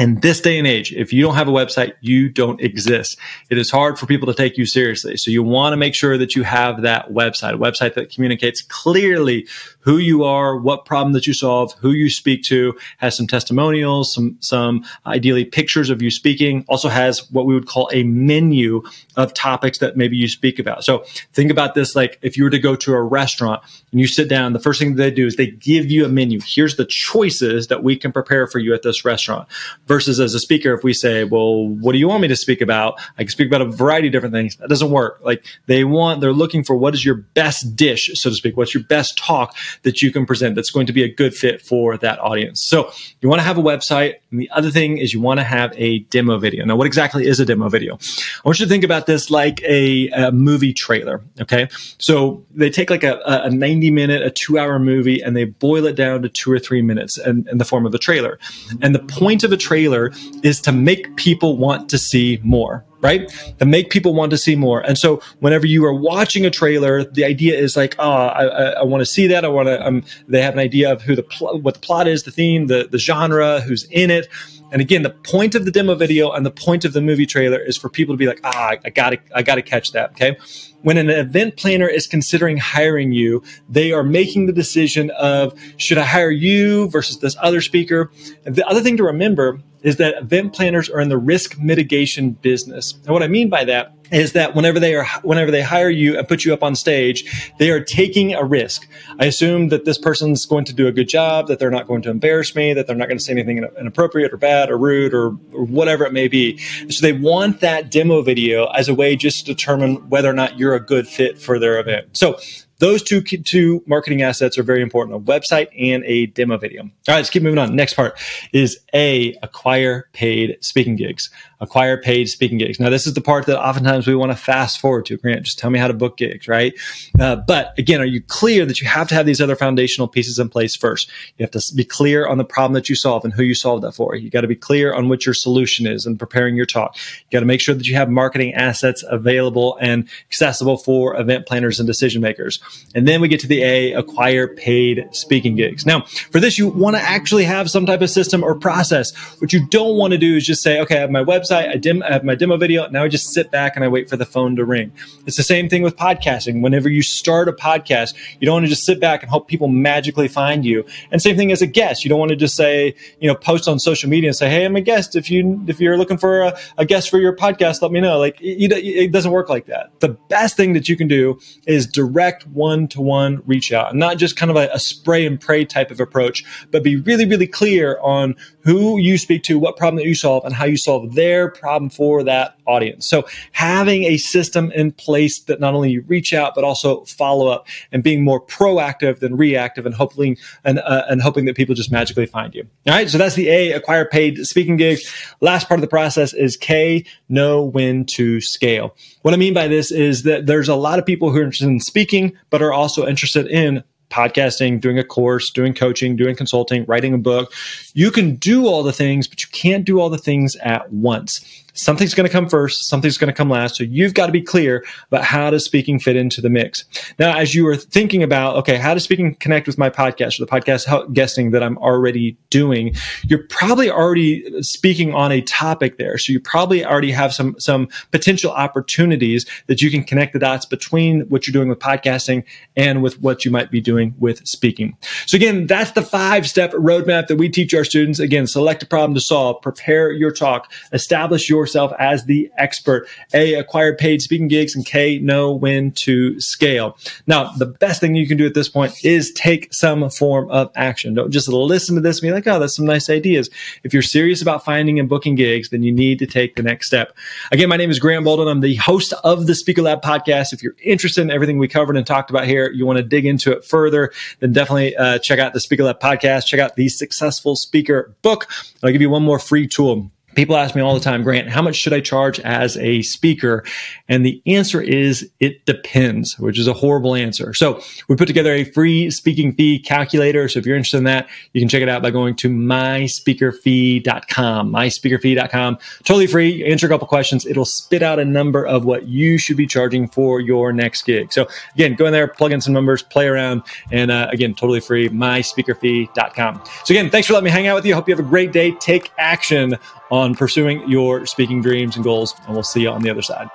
In 0.00 0.18
this 0.20 0.40
day 0.40 0.56
and 0.56 0.66
age, 0.66 0.94
if 0.94 1.12
you 1.12 1.22
don't 1.22 1.34
have 1.34 1.46
a 1.46 1.52
website, 1.52 1.92
you 2.00 2.30
don't 2.30 2.58
exist. 2.62 3.18
It 3.50 3.58
is 3.58 3.70
hard 3.70 3.98
for 3.98 4.06
people 4.06 4.26
to 4.28 4.34
take 4.34 4.56
you 4.56 4.64
seriously. 4.64 5.18
So 5.18 5.30
you 5.30 5.42
want 5.42 5.74
to 5.74 5.76
make 5.76 5.94
sure 5.94 6.16
that 6.16 6.34
you 6.34 6.42
have 6.42 6.80
that 6.80 7.10
website, 7.10 7.52
a 7.52 7.58
website 7.58 7.92
that 7.94 8.08
communicates 8.08 8.62
clearly 8.62 9.46
who 9.80 9.96
you 9.98 10.24
are, 10.24 10.56
what 10.56 10.84
problem 10.84 11.12
that 11.14 11.26
you 11.26 11.32
solve, 11.32 11.72
who 11.80 11.92
you 11.92 12.10
speak 12.10 12.42
to, 12.44 12.76
has 12.98 13.16
some 13.16 13.26
testimonials, 13.26 14.14
some, 14.14 14.36
some 14.40 14.84
uh, 15.06 15.10
ideally 15.10 15.44
pictures 15.44 15.90
of 15.90 16.02
you 16.02 16.10
speaking, 16.10 16.64
also 16.68 16.88
has 16.88 17.30
what 17.30 17.46
we 17.46 17.54
would 17.54 17.66
call 17.66 17.90
a 17.92 18.02
menu 18.02 18.82
of 19.16 19.32
topics 19.34 19.78
that 19.78 19.96
maybe 19.96 20.16
you 20.16 20.28
speak 20.28 20.58
about. 20.58 20.84
So 20.84 21.04
think 21.32 21.50
about 21.50 21.74
this 21.74 21.96
like 21.96 22.18
if 22.22 22.36
you 22.36 22.44
were 22.44 22.50
to 22.50 22.58
go 22.58 22.76
to 22.76 22.92
a 22.92 23.02
restaurant 23.02 23.62
and 23.90 24.00
you 24.00 24.06
sit 24.06 24.28
down, 24.28 24.52
the 24.52 24.60
first 24.60 24.78
thing 24.80 24.96
they 24.96 25.10
do 25.10 25.26
is 25.26 25.36
they 25.36 25.50
give 25.50 25.90
you 25.90 26.04
a 26.04 26.08
menu. 26.08 26.40
Here's 26.44 26.76
the 26.76 26.84
choices 26.84 27.68
that 27.68 27.82
we 27.82 27.96
can 27.96 28.12
prepare 28.12 28.46
for 28.46 28.58
you 28.58 28.74
at 28.74 28.82
this 28.82 29.04
restaurant. 29.04 29.48
Versus 29.86 30.20
as 30.20 30.34
a 30.34 30.40
speaker, 30.40 30.74
if 30.74 30.84
we 30.84 30.92
say, 30.92 31.24
well, 31.24 31.66
what 31.66 31.92
do 31.92 31.98
you 31.98 32.08
want 32.08 32.22
me 32.22 32.28
to 32.28 32.36
speak 32.36 32.60
about? 32.60 33.00
I 33.18 33.22
can 33.22 33.30
speak 33.30 33.48
about 33.48 33.62
a 33.62 33.66
variety 33.66 34.08
of 34.08 34.12
different 34.12 34.34
things. 34.34 34.56
That 34.56 34.68
doesn't 34.68 34.90
work. 34.90 35.20
Like 35.22 35.44
they 35.66 35.84
want, 35.84 36.20
they're 36.20 36.32
looking 36.32 36.64
for 36.64 36.76
what 36.76 36.94
is 36.94 37.04
your 37.04 37.14
best 37.14 37.74
dish, 37.74 38.10
so 38.14 38.30
to 38.30 38.36
speak. 38.36 38.56
What's 38.56 38.74
your 38.74 38.84
best 38.84 39.16
talk 39.16 39.56
that 39.82 40.02
you 40.02 40.12
can 40.12 40.26
present 40.26 40.54
that's 40.54 40.70
going 40.70 40.86
to 40.86 40.92
be 40.92 41.02
a 41.02 41.12
good 41.12 41.34
fit 41.34 41.62
for 41.62 41.96
that 41.98 42.18
audience. 42.20 42.62
So 42.62 42.90
you 43.20 43.28
want 43.28 43.40
to 43.40 43.44
have 43.44 43.58
a 43.58 43.62
website. 43.62 44.16
And 44.30 44.40
the 44.40 44.50
other 44.50 44.70
thing 44.70 44.98
is 44.98 45.12
you 45.12 45.20
want 45.20 45.40
to 45.40 45.44
have 45.44 45.72
a 45.76 46.00
demo 46.10 46.38
video. 46.38 46.64
Now, 46.64 46.76
what 46.76 46.86
exactly 46.86 47.26
is 47.26 47.40
a 47.40 47.44
demo 47.44 47.68
video? 47.68 47.94
I 47.94 48.40
want 48.44 48.60
you 48.60 48.66
to 48.66 48.70
think 48.70 48.84
about 48.84 49.06
this 49.06 49.30
like 49.30 49.62
a, 49.62 50.08
a 50.08 50.32
movie 50.32 50.72
trailer. 50.72 51.22
Okay. 51.40 51.68
So 51.98 52.44
they 52.54 52.70
take 52.70 52.90
like 52.90 53.04
a, 53.04 53.20
a 53.24 53.50
90 53.50 53.90
minute, 53.90 54.22
a 54.22 54.30
two 54.30 54.58
hour 54.58 54.78
movie 54.78 55.20
and 55.20 55.36
they 55.36 55.44
boil 55.44 55.86
it 55.86 55.96
down 55.96 56.22
to 56.22 56.28
two 56.28 56.52
or 56.52 56.58
three 56.58 56.82
minutes 56.82 57.18
in, 57.18 57.46
in 57.50 57.58
the 57.58 57.64
form 57.64 57.86
of 57.86 57.94
a 57.94 57.98
trailer. 57.98 58.38
And 58.80 58.94
the 58.94 59.00
point 59.00 59.44
of 59.44 59.52
a 59.52 59.56
trailer 59.56 60.12
is 60.42 60.60
to 60.62 60.72
make 60.72 61.16
people 61.16 61.56
want 61.56 61.88
to 61.90 61.98
see 61.98 62.40
more 62.42 62.84
right? 63.00 63.30
That 63.58 63.66
make 63.66 63.90
people 63.90 64.14
want 64.14 64.30
to 64.30 64.38
see 64.38 64.56
more. 64.56 64.80
And 64.80 64.98
so 64.98 65.22
whenever 65.40 65.66
you 65.66 65.84
are 65.84 65.94
watching 65.94 66.44
a 66.46 66.50
trailer, 66.50 67.04
the 67.04 67.24
idea 67.24 67.58
is 67.58 67.76
like, 67.76 67.96
oh, 67.98 68.10
I, 68.10 68.44
I, 68.44 68.62
I 68.80 68.82
want 68.82 69.00
to 69.00 69.06
see 69.06 69.26
that. 69.28 69.44
I 69.44 69.48
want 69.48 69.68
to, 69.68 69.86
um, 69.86 70.04
they 70.28 70.42
have 70.42 70.54
an 70.54 70.60
idea 70.60 70.92
of 70.92 71.02
who 71.02 71.16
the, 71.16 71.22
pl- 71.22 71.58
what 71.60 71.74
the 71.74 71.80
plot 71.80 72.06
is, 72.06 72.24
the 72.24 72.30
theme, 72.30 72.66
the, 72.66 72.88
the 72.90 72.98
genre, 72.98 73.60
who's 73.60 73.84
in 73.84 74.10
it. 74.10 74.28
And 74.72 74.80
again, 74.80 75.02
the 75.02 75.10
point 75.10 75.54
of 75.54 75.64
the 75.64 75.70
demo 75.70 75.94
video 75.94 76.30
and 76.30 76.46
the 76.46 76.50
point 76.50 76.84
of 76.84 76.92
the 76.92 77.00
movie 77.00 77.26
trailer 77.26 77.58
is 77.58 77.76
for 77.76 77.88
people 77.88 78.14
to 78.14 78.18
be 78.18 78.26
like, 78.26 78.40
ah, 78.44 78.76
I 78.84 78.90
gotta, 78.90 79.18
I 79.34 79.42
gotta 79.42 79.62
catch 79.62 79.92
that. 79.92 80.10
Okay. 80.12 80.36
When 80.82 80.96
an 80.96 81.10
event 81.10 81.56
planner 81.56 81.88
is 81.88 82.06
considering 82.06 82.56
hiring 82.56 83.12
you, 83.12 83.42
they 83.68 83.92
are 83.92 84.02
making 84.02 84.46
the 84.46 84.52
decision 84.52 85.10
of 85.10 85.58
should 85.76 85.98
I 85.98 86.04
hire 86.04 86.30
you 86.30 86.88
versus 86.88 87.18
this 87.18 87.36
other 87.40 87.60
speaker? 87.60 88.10
And 88.46 88.54
the 88.54 88.66
other 88.66 88.80
thing 88.80 88.96
to 88.96 89.04
remember 89.04 89.60
is 89.82 89.96
that 89.96 90.14
event 90.16 90.54
planners 90.54 90.88
are 90.88 91.00
in 91.00 91.08
the 91.08 91.18
risk 91.18 91.58
mitigation 91.58 92.32
business. 92.32 92.94
And 93.04 93.08
what 93.08 93.22
I 93.22 93.28
mean 93.28 93.48
by 93.50 93.64
that 93.64 93.94
is 94.10 94.32
that 94.32 94.54
whenever 94.54 94.80
they 94.80 94.94
are 94.94 95.06
whenever 95.22 95.50
they 95.50 95.62
hire 95.62 95.90
you 95.90 96.18
and 96.18 96.26
put 96.26 96.44
you 96.44 96.52
up 96.52 96.62
on 96.62 96.74
stage, 96.74 97.52
they 97.58 97.70
are 97.70 97.82
taking 97.82 98.34
a 98.34 98.44
risk. 98.44 98.88
I 99.18 99.26
assume 99.26 99.68
that 99.68 99.84
this 99.84 99.98
person's 99.98 100.44
going 100.46 100.64
to 100.66 100.72
do 100.72 100.86
a 100.86 100.92
good 100.92 101.08
job, 101.08 101.48
that 101.48 101.58
they're 101.58 101.70
not 101.70 101.86
going 101.86 102.02
to 102.02 102.10
embarrass 102.10 102.54
me, 102.54 102.72
that 102.74 102.86
they're 102.86 102.96
not 102.96 103.08
going 103.08 103.18
to 103.18 103.24
say 103.24 103.32
anything 103.32 103.58
inappropriate 103.78 104.32
or 104.32 104.36
bad 104.36 104.70
or 104.70 104.78
rude 104.78 105.14
or, 105.14 105.26
or 105.52 105.64
whatever 105.64 106.04
it 106.04 106.12
may 106.12 106.28
be. 106.28 106.58
So 106.88 107.02
they 107.02 107.12
want 107.12 107.60
that 107.60 107.90
demo 107.90 108.22
video 108.22 108.66
as 108.66 108.88
a 108.88 108.94
way 108.94 109.16
just 109.16 109.40
to 109.40 109.54
determine 109.54 110.08
whether 110.08 110.28
or 110.28 110.34
not 110.34 110.58
you're 110.58 110.74
a 110.74 110.80
good 110.80 111.06
fit 111.06 111.38
for 111.38 111.58
their 111.58 111.78
event. 111.78 112.16
So 112.16 112.38
those 112.80 113.02
two 113.02 113.20
two 113.20 113.84
marketing 113.86 114.22
assets 114.22 114.58
are 114.58 114.62
very 114.62 114.82
important: 114.82 115.16
a 115.16 115.20
website 115.20 115.68
and 115.78 116.02
a 116.04 116.26
demo 116.26 116.56
video. 116.56 116.82
All 116.82 116.90
right, 117.08 117.16
let's 117.16 117.30
keep 117.30 117.42
moving 117.42 117.58
on. 117.58 117.76
Next 117.76 117.94
part 117.94 118.18
is 118.52 118.78
a 118.94 119.34
acquire 119.42 120.08
paid 120.12 120.56
speaking 120.60 120.96
gigs 120.96 121.30
acquire 121.60 121.96
paid 121.96 122.28
speaking 122.28 122.58
gigs. 122.58 122.80
Now, 122.80 122.88
this 122.88 123.06
is 123.06 123.14
the 123.14 123.20
part 123.20 123.46
that 123.46 123.60
oftentimes 123.60 124.06
we 124.06 124.14
want 124.14 124.32
to 124.32 124.36
fast 124.36 124.80
forward 124.80 125.06
to. 125.06 125.16
Grant, 125.18 125.42
just 125.42 125.58
tell 125.58 125.70
me 125.70 125.78
how 125.78 125.88
to 125.88 125.94
book 125.94 126.16
gigs, 126.16 126.48
right? 126.48 126.72
Uh, 127.18 127.36
but 127.36 127.78
again, 127.78 128.00
are 128.00 128.06
you 128.06 128.22
clear 128.22 128.64
that 128.64 128.80
you 128.80 128.88
have 128.88 129.08
to 129.08 129.14
have 129.14 129.26
these 129.26 129.40
other 129.40 129.56
foundational 129.56 130.08
pieces 130.08 130.38
in 130.38 130.48
place 130.48 130.74
first? 130.74 131.10
You 131.36 131.44
have 131.44 131.50
to 131.50 131.74
be 131.74 131.84
clear 131.84 132.26
on 132.26 132.38
the 132.38 132.44
problem 132.44 132.72
that 132.74 132.88
you 132.88 132.94
solve 132.94 133.24
and 133.24 133.32
who 133.32 133.42
you 133.42 133.54
solve 133.54 133.82
that 133.82 133.92
for. 133.92 134.14
You 134.14 134.30
got 134.30 134.40
to 134.40 134.48
be 134.48 134.56
clear 134.56 134.94
on 134.94 135.08
what 135.08 135.26
your 135.26 135.34
solution 135.34 135.86
is 135.86 136.06
and 136.06 136.18
preparing 136.18 136.56
your 136.56 136.66
talk. 136.66 136.96
You 136.96 137.36
got 137.36 137.40
to 137.40 137.46
make 137.46 137.60
sure 137.60 137.74
that 137.74 137.86
you 137.86 137.94
have 137.94 138.08
marketing 138.08 138.54
assets 138.54 139.04
available 139.06 139.76
and 139.80 140.08
accessible 140.28 140.78
for 140.78 141.16
event 141.16 141.46
planners 141.46 141.78
and 141.78 141.86
decision 141.86 142.22
makers. 142.22 142.58
And 142.94 143.06
then 143.06 143.20
we 143.20 143.28
get 143.28 143.40
to 143.40 143.46
the 143.46 143.62
A, 143.62 143.92
acquire 143.92 144.48
paid 144.48 145.08
speaking 145.12 145.56
gigs. 145.56 145.84
Now, 145.84 146.02
for 146.30 146.40
this, 146.40 146.58
you 146.58 146.68
want 146.68 146.96
to 146.96 147.02
actually 147.02 147.44
have 147.44 147.70
some 147.70 147.84
type 147.84 148.00
of 148.00 148.08
system 148.08 148.42
or 148.42 148.54
process. 148.54 149.14
What 149.40 149.52
you 149.52 149.66
don't 149.68 149.96
want 149.96 150.12
to 150.12 150.18
do 150.18 150.36
is 150.36 150.46
just 150.46 150.62
say, 150.62 150.80
okay, 150.80 150.96
I 150.96 151.00
have 151.00 151.10
my 151.10 151.22
website 151.22 151.49
website, 151.50 151.68
I, 151.68 151.76
dim, 151.76 152.02
I 152.02 152.12
have 152.12 152.24
my 152.24 152.34
demo 152.34 152.56
video. 152.56 152.88
Now 152.88 153.04
I 153.04 153.08
just 153.08 153.32
sit 153.32 153.50
back 153.50 153.76
and 153.76 153.84
I 153.84 153.88
wait 153.88 154.08
for 154.08 154.16
the 154.16 154.24
phone 154.24 154.56
to 154.56 154.64
ring. 154.64 154.92
It's 155.26 155.36
the 155.36 155.42
same 155.42 155.68
thing 155.68 155.82
with 155.82 155.96
podcasting. 155.96 156.62
Whenever 156.62 156.88
you 156.88 157.02
start 157.02 157.48
a 157.48 157.52
podcast, 157.52 158.14
you 158.40 158.46
don't 158.46 158.54
want 158.54 158.66
to 158.66 158.70
just 158.70 158.84
sit 158.84 159.00
back 159.00 159.22
and 159.22 159.30
hope 159.30 159.48
people 159.48 159.68
magically 159.68 160.28
find 160.28 160.64
you. 160.64 160.84
And 161.10 161.20
same 161.20 161.36
thing 161.36 161.52
as 161.52 161.62
a 161.62 161.66
guest. 161.66 162.04
You 162.04 162.08
don't 162.08 162.18
want 162.18 162.30
to 162.30 162.36
just 162.36 162.56
say, 162.56 162.94
you 163.20 163.28
know, 163.28 163.34
post 163.34 163.68
on 163.68 163.78
social 163.78 164.08
media 164.08 164.28
and 164.28 164.36
say, 164.36 164.48
"Hey, 164.48 164.64
I'm 164.64 164.76
a 164.76 164.80
guest. 164.80 165.16
If 165.16 165.30
you 165.30 165.62
if 165.66 165.80
you're 165.80 165.98
looking 165.98 166.18
for 166.18 166.42
a, 166.42 166.58
a 166.78 166.84
guest 166.84 167.10
for 167.10 167.18
your 167.18 167.34
podcast, 167.34 167.82
let 167.82 167.92
me 167.92 168.00
know." 168.00 168.18
Like 168.18 168.40
it, 168.40 168.72
it 168.72 169.12
doesn't 169.12 169.30
work 169.30 169.48
like 169.48 169.66
that. 169.66 169.98
The 170.00 170.10
best 170.28 170.56
thing 170.56 170.72
that 170.74 170.88
you 170.88 170.96
can 170.96 171.08
do 171.08 171.38
is 171.66 171.86
direct 171.86 172.46
one 172.48 172.88
to 172.88 173.00
one 173.00 173.42
reach 173.46 173.72
out, 173.72 173.90
and 173.90 173.98
not 173.98 174.18
just 174.18 174.36
kind 174.36 174.50
of 174.50 174.56
a, 174.56 174.68
a 174.72 174.78
spray 174.78 175.26
and 175.26 175.40
pray 175.40 175.64
type 175.64 175.90
of 175.90 176.00
approach, 176.00 176.44
but 176.70 176.82
be 176.82 176.96
really 176.96 177.26
really 177.26 177.46
clear 177.46 177.98
on 178.00 178.34
who 178.62 178.98
you 178.98 179.18
speak 179.18 179.42
to, 179.44 179.58
what 179.58 179.76
problem 179.76 179.96
that 179.96 180.06
you 180.06 180.14
solve, 180.14 180.44
and 180.44 180.54
how 180.54 180.64
you 180.64 180.76
solve 180.76 181.14
their 181.14 181.50
problem 181.50 181.90
for 181.90 182.22
that 182.24 182.56
audience. 182.66 183.08
So 183.08 183.26
having 183.52 184.04
a 184.04 184.16
system 184.16 184.70
in 184.72 184.92
place 184.92 185.40
that 185.40 185.60
not 185.60 185.74
only 185.74 185.90
you 185.90 186.02
reach 186.02 186.32
out, 186.32 186.54
but 186.54 186.64
also 186.64 187.04
follow 187.04 187.48
up 187.48 187.66
and 187.92 188.02
being 188.02 188.24
more 188.24 188.44
proactive 188.44 189.18
than 189.18 189.36
reactive 189.36 189.86
and 189.86 189.94
hoping, 189.94 190.36
and, 190.64 190.78
uh, 190.78 191.04
and 191.08 191.22
hoping 191.22 191.44
that 191.46 191.56
people 191.56 191.74
just 191.74 191.90
magically 191.90 192.26
find 192.26 192.54
you. 192.54 192.66
All 192.86 192.94
right. 192.94 193.08
So 193.08 193.18
that's 193.18 193.34
the 193.34 193.48
A, 193.48 193.72
acquire 193.72 194.04
paid 194.04 194.46
speaking 194.46 194.76
gigs. 194.76 195.10
Last 195.40 195.68
part 195.68 195.78
of 195.78 195.82
the 195.82 195.88
process 195.88 196.32
is 196.32 196.56
K, 196.56 197.04
know 197.28 197.64
when 197.64 198.04
to 198.06 198.40
scale. 198.40 198.94
What 199.22 199.34
I 199.34 199.36
mean 199.36 199.54
by 199.54 199.68
this 199.68 199.90
is 199.90 200.22
that 200.24 200.46
there's 200.46 200.68
a 200.68 200.74
lot 200.74 200.98
of 200.98 201.06
people 201.06 201.30
who 201.30 201.38
are 201.38 201.42
interested 201.42 201.68
in 201.68 201.80
speaking, 201.80 202.36
but 202.50 202.62
are 202.62 202.72
also 202.72 203.06
interested 203.06 203.46
in 203.46 203.82
podcasting, 204.10 204.80
doing 204.80 204.98
a 204.98 205.04
course, 205.04 205.50
doing 205.50 205.72
coaching, 205.72 206.16
doing 206.16 206.36
consulting, 206.36 206.84
writing 206.86 207.14
a 207.14 207.18
book. 207.18 207.52
You 207.94 208.10
can 208.10 208.36
do 208.36 208.66
all 208.66 208.82
the 208.82 208.92
things, 208.92 209.26
but 209.26 209.42
you 209.42 209.48
can't 209.52 209.84
do 209.84 210.00
all 210.00 210.10
the 210.10 210.18
things 210.18 210.56
at 210.56 210.92
once 210.92 211.44
something's 211.74 212.14
going 212.14 212.26
to 212.26 212.32
come 212.32 212.48
first, 212.48 212.88
something's 212.88 213.18
going 213.18 213.32
to 213.32 213.36
come 213.36 213.50
last. 213.50 213.76
So 213.76 213.84
you've 213.84 214.14
got 214.14 214.26
to 214.26 214.32
be 214.32 214.42
clear 214.42 214.84
about 215.08 215.24
how 215.24 215.50
does 215.50 215.64
speaking 215.64 215.98
fit 215.98 216.16
into 216.16 216.40
the 216.40 216.50
mix. 216.50 216.84
Now, 217.18 217.36
as 217.36 217.54
you 217.54 217.66
are 217.68 217.76
thinking 217.76 218.22
about, 218.22 218.56
okay, 218.56 218.76
how 218.76 218.94
does 218.94 219.04
speaking 219.04 219.34
connect 219.36 219.66
with 219.66 219.78
my 219.78 219.90
podcast 219.90 220.40
or 220.40 220.44
the 220.44 220.50
podcast 220.50 221.12
guesting 221.12 221.50
that 221.52 221.62
I'm 221.62 221.78
already 221.78 222.36
doing? 222.50 222.94
You're 223.22 223.44
probably 223.48 223.90
already 223.90 224.62
speaking 224.62 225.14
on 225.14 225.32
a 225.32 225.40
topic 225.42 225.98
there. 225.98 226.18
So 226.18 226.32
you 226.32 226.40
probably 226.40 226.84
already 226.84 227.12
have 227.12 227.32
some, 227.32 227.58
some 227.58 227.88
potential 228.10 228.50
opportunities 228.50 229.46
that 229.66 229.82
you 229.82 229.90
can 229.90 230.04
connect 230.04 230.32
the 230.32 230.38
dots 230.38 230.66
between 230.66 231.22
what 231.22 231.46
you're 231.46 231.52
doing 231.52 231.68
with 231.68 231.78
podcasting 231.78 232.44
and 232.76 233.02
with 233.02 233.20
what 233.20 233.44
you 233.44 233.50
might 233.50 233.70
be 233.70 233.80
doing 233.80 234.14
with 234.18 234.46
speaking. 234.46 234.96
So 235.26 235.36
again, 235.36 235.66
that's 235.66 235.92
the 235.92 236.02
five 236.02 236.48
step 236.48 236.72
roadmap 236.72 237.28
that 237.28 237.36
we 237.36 237.48
teach 237.48 237.74
our 237.74 237.84
students. 237.84 238.18
Again, 238.18 238.46
select 238.46 238.82
a 238.82 238.86
problem 238.86 239.14
to 239.14 239.20
solve, 239.20 239.62
prepare 239.62 240.10
your 240.12 240.32
talk, 240.32 240.72
establish 240.92 241.48
your 241.48 241.59
yourself 241.60 241.92
as 241.98 242.24
the 242.24 242.50
expert. 242.58 243.08
A, 243.32 243.54
acquire 243.54 243.94
paid 243.94 244.22
speaking 244.22 244.48
gigs, 244.48 244.74
and 244.74 244.84
K, 244.84 245.18
know 245.18 245.52
when 245.52 245.92
to 245.92 246.38
scale. 246.40 246.96
Now, 247.26 247.52
the 247.52 247.66
best 247.66 248.00
thing 248.00 248.14
you 248.14 248.26
can 248.26 248.36
do 248.36 248.46
at 248.46 248.54
this 248.54 248.68
point 248.68 249.04
is 249.04 249.32
take 249.32 249.72
some 249.72 250.08
form 250.10 250.50
of 250.50 250.70
action. 250.74 251.14
Don't 251.14 251.30
just 251.30 251.48
listen 251.48 251.94
to 251.94 252.00
this 252.00 252.18
and 252.20 252.28
be 252.28 252.32
like, 252.32 252.46
oh, 252.46 252.58
that's 252.58 252.76
some 252.76 252.86
nice 252.86 253.08
ideas. 253.08 253.50
If 253.84 253.92
you're 253.92 254.02
serious 254.02 254.42
about 254.42 254.64
finding 254.64 254.98
and 254.98 255.08
booking 255.08 255.34
gigs, 255.34 255.70
then 255.70 255.82
you 255.82 255.92
need 255.92 256.18
to 256.20 256.26
take 256.26 256.56
the 256.56 256.62
next 256.62 256.86
step. 256.86 257.16
Again, 257.52 257.68
my 257.68 257.76
name 257.76 257.90
is 257.90 257.98
Grant 257.98 258.24
Baldwin. 258.24 258.48
I'm 258.48 258.60
the 258.60 258.76
host 258.76 259.12
of 259.24 259.46
the 259.46 259.54
Speaker 259.54 259.82
Lab 259.82 260.02
podcast. 260.02 260.52
If 260.52 260.62
you're 260.62 260.76
interested 260.82 261.22
in 261.22 261.30
everything 261.30 261.58
we 261.58 261.68
covered 261.68 261.96
and 261.96 262.06
talked 262.06 262.30
about 262.30 262.46
here, 262.46 262.70
you 262.70 262.86
want 262.86 262.96
to 262.98 263.02
dig 263.02 263.26
into 263.26 263.52
it 263.52 263.64
further, 263.64 264.12
then 264.40 264.52
definitely 264.52 264.96
uh, 264.96 265.18
check 265.18 265.38
out 265.38 265.52
the 265.52 265.60
Speaker 265.60 265.84
Lab 265.84 266.00
podcast. 266.00 266.46
Check 266.46 266.60
out 266.60 266.76
the 266.76 266.88
Successful 266.88 267.56
Speaker 267.56 268.14
book. 268.22 268.48
I'll 268.82 268.92
give 268.92 269.02
you 269.02 269.10
one 269.10 269.22
more 269.22 269.38
free 269.38 269.66
tool 269.66 270.10
People 270.34 270.56
ask 270.56 270.74
me 270.76 270.80
all 270.80 270.94
the 270.94 271.00
time, 271.00 271.22
Grant, 271.22 271.48
how 271.48 271.60
much 271.60 271.76
should 271.76 271.92
I 271.92 272.00
charge 272.00 272.40
as 272.40 272.76
a 272.76 273.02
speaker? 273.02 273.64
And 274.08 274.24
the 274.24 274.40
answer 274.46 274.80
is 274.80 275.28
it 275.40 275.66
depends, 275.66 276.38
which 276.38 276.58
is 276.58 276.68
a 276.68 276.72
horrible 276.72 277.16
answer. 277.16 277.52
So 277.52 277.82
we 278.08 278.16
put 278.16 278.26
together 278.26 278.52
a 278.52 278.64
free 278.64 279.10
speaking 279.10 279.52
fee 279.54 279.80
calculator. 279.80 280.48
So 280.48 280.60
if 280.60 280.66
you're 280.66 280.76
interested 280.76 280.98
in 280.98 281.04
that, 281.04 281.28
you 281.52 281.60
can 281.60 281.68
check 281.68 281.82
it 281.82 281.88
out 281.88 282.02
by 282.02 282.10
going 282.10 282.36
to 282.36 282.48
myspeakerfee.com, 282.48 284.72
myspeakerfee.com. 284.72 285.78
Totally 286.04 286.28
free. 286.28 286.64
Answer 286.64 286.86
a 286.86 286.88
couple 286.88 287.08
questions. 287.08 287.44
It'll 287.44 287.64
spit 287.64 288.02
out 288.02 288.20
a 288.20 288.24
number 288.24 288.64
of 288.66 288.84
what 288.84 289.08
you 289.08 289.36
should 289.36 289.56
be 289.56 289.66
charging 289.66 290.06
for 290.08 290.40
your 290.40 290.72
next 290.72 291.02
gig. 291.02 291.32
So 291.32 291.48
again, 291.74 291.94
go 291.94 292.06
in 292.06 292.12
there, 292.12 292.28
plug 292.28 292.52
in 292.52 292.60
some 292.60 292.72
numbers, 292.72 293.02
play 293.02 293.26
around. 293.26 293.62
And 293.90 294.12
uh, 294.12 294.28
again, 294.30 294.54
totally 294.54 294.80
free, 294.80 295.08
myspeakerfee.com. 295.08 296.62
So 296.84 296.94
again, 296.94 297.10
thanks 297.10 297.26
for 297.26 297.32
letting 297.32 297.46
me 297.46 297.50
hang 297.50 297.66
out 297.66 297.74
with 297.74 297.84
you. 297.84 297.94
Hope 297.94 298.08
you 298.08 298.14
have 298.14 298.24
a 298.24 298.28
great 298.28 298.52
day. 298.52 298.70
Take 298.72 299.10
action 299.18 299.76
on 300.20 300.34
pursuing 300.34 300.88
your 300.88 301.26
speaking 301.26 301.60
dreams 301.60 301.96
and 301.96 302.04
goals. 302.04 302.34
And 302.46 302.54
we'll 302.54 302.62
see 302.62 302.82
you 302.82 302.90
on 302.90 303.02
the 303.02 303.10
other 303.10 303.22
side. 303.22 303.48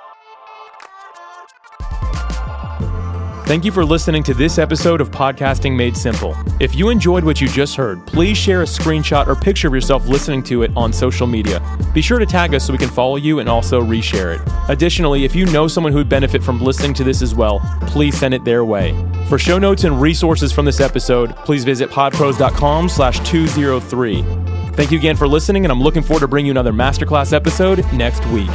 Thank 3.46 3.64
you 3.64 3.70
for 3.70 3.84
listening 3.84 4.24
to 4.24 4.34
this 4.34 4.58
episode 4.58 5.00
of 5.00 5.12
Podcasting 5.12 5.76
Made 5.76 5.96
Simple. 5.96 6.34
If 6.58 6.74
you 6.74 6.88
enjoyed 6.88 7.22
what 7.22 7.40
you 7.40 7.46
just 7.46 7.76
heard, 7.76 8.04
please 8.04 8.36
share 8.36 8.62
a 8.62 8.64
screenshot 8.64 9.28
or 9.28 9.36
picture 9.36 9.68
of 9.68 9.74
yourself 9.74 10.08
listening 10.08 10.42
to 10.44 10.62
it 10.64 10.72
on 10.74 10.92
social 10.92 11.28
media. 11.28 11.62
Be 11.94 12.02
sure 12.02 12.18
to 12.18 12.26
tag 12.26 12.56
us 12.56 12.66
so 12.66 12.72
we 12.72 12.78
can 12.78 12.88
follow 12.88 13.14
you 13.14 13.38
and 13.38 13.48
also 13.48 13.80
reshare 13.80 14.34
it. 14.34 14.40
Additionally, 14.68 15.24
if 15.24 15.36
you 15.36 15.46
know 15.46 15.68
someone 15.68 15.92
who 15.92 15.98
would 15.98 16.08
benefit 16.08 16.42
from 16.42 16.60
listening 16.60 16.92
to 16.94 17.04
this 17.04 17.22
as 17.22 17.36
well, 17.36 17.60
please 17.82 18.18
send 18.18 18.34
it 18.34 18.44
their 18.44 18.64
way. 18.64 18.96
For 19.28 19.38
show 19.38 19.60
notes 19.60 19.84
and 19.84 20.00
resources 20.00 20.50
from 20.50 20.64
this 20.64 20.80
episode, 20.80 21.36
please 21.36 21.62
visit 21.62 21.88
podpros.com 21.88 22.88
slash 22.88 23.20
203. 23.20 24.55
Thank 24.76 24.92
you 24.92 24.98
again 24.98 25.16
for 25.16 25.26
listening, 25.26 25.64
and 25.64 25.72
I'm 25.72 25.80
looking 25.80 26.02
forward 26.02 26.20
to 26.20 26.28
bringing 26.28 26.48
you 26.48 26.52
another 26.52 26.72
masterclass 26.72 27.32
episode 27.32 27.90
next 27.94 28.26
week. 28.26 28.50